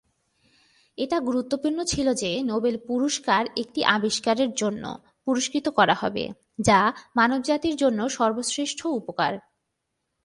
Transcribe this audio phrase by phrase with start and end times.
[0.97, 4.83] এটা গুরুত্বপূর্ণ ছিল যে নোবেল পুরস্কার একটি "আবিষ্কার" জন্য
[5.25, 6.23] পুরস্কৃত করা হবে,
[6.59, 6.79] যা
[7.15, 9.33] "মানবজাতির জন্য সর্বশ্রেষ্ঠ উপকার"।